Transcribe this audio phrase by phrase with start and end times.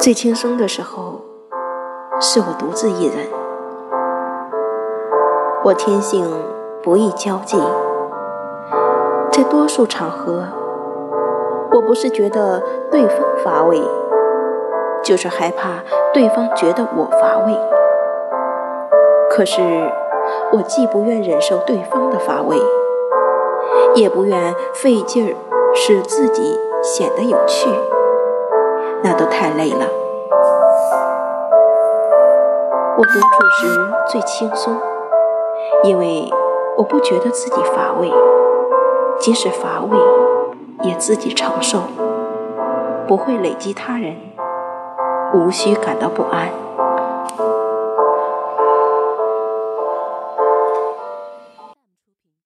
[0.00, 1.20] 最轻松的时候，
[2.22, 3.16] 是我独自一人。
[5.62, 6.24] 我天性
[6.82, 7.58] 不易交际，
[9.30, 10.44] 在多数场合，
[11.72, 13.78] 我不是觉得对方乏味，
[15.02, 15.84] 就是害怕
[16.14, 17.54] 对方觉得我乏味。
[19.28, 19.60] 可是，
[20.52, 22.56] 我既不愿忍受对方的乏味，
[23.94, 25.36] 也不愿费劲儿
[25.74, 27.68] 使自己显得有趣。
[29.02, 29.86] 那都太累了。
[32.98, 34.76] 我独处时最轻松，
[35.82, 36.30] 因为
[36.76, 38.12] 我不觉得自己乏味，
[39.18, 39.96] 即使乏味，
[40.82, 41.78] 也自己承受，
[43.06, 44.16] 不会累积他人，
[45.32, 46.48] 无需感到不安。